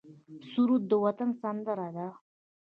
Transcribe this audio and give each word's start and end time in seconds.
سرود 0.51 0.83
د 0.91 0.93
وطن 1.05 1.29
سندره 1.41 1.87
ده 1.95 2.07